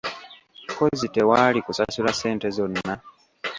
Kozzi 0.77 1.07
tewaali 1.15 1.59
kusasula 1.65 2.11
ssente 2.13 2.47
zonna? 2.57 2.95